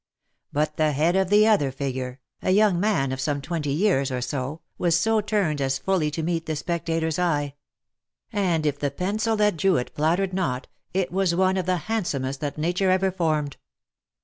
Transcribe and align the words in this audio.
But 0.51 0.77
the 0.77 0.93
head 0.93 1.15
of 1.15 1.29
the 1.29 1.45
other 1.47 1.71
figure, 1.71 2.21
a 2.41 2.49
young 2.49 2.79
man 2.79 3.11
of 3.11 3.21
some 3.21 3.39
twenty 3.39 3.69
years 3.71 4.09
or 4.09 4.19
so, 4.19 4.61
was 4.79 4.99
so 4.99 5.21
turned 5.21 5.61
as 5.61 5.77
fully 5.77 6.09
to 6.09 6.23
meet 6.23 6.47
the 6.47 6.55
spectator's 6.55 7.19
eye; 7.19 7.53
and 8.33 8.65
if 8.65 8.79
the 8.79 8.89
pencil 8.89 9.35
that 9.35 9.57
drew 9.57 9.77
it 9.77 9.93
flattered 9.93 10.33
not, 10.33 10.65
it 10.91 11.11
was 11.11 11.35
one 11.35 11.55
of 11.55 11.67
the 11.67 11.77
handsomest 11.85 12.39
that 12.39 12.57
nature 12.57 12.89
ever 12.89 13.11
formed. 13.11 13.57